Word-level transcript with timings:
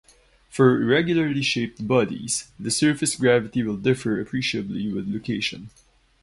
For 0.49 0.81
irregularly 0.81 1.43
shaped 1.43 1.87
bodies, 1.87 2.49
the 2.59 2.71
surface 2.71 3.15
gravity 3.15 3.61
will 3.61 3.77
differ 3.77 4.19
appreciably 4.19 4.91
with 4.91 5.07
location. 5.07 5.69